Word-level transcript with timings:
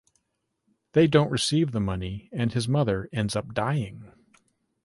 They 0.93 1.05
don’t 1.05 1.29
receive 1.29 1.73
the 1.73 1.79
money 1.79 2.27
and 2.33 2.51
his 2.53 2.67
mother 2.67 3.07
ends 3.13 3.35
up 3.35 3.53
dying. 3.53 4.11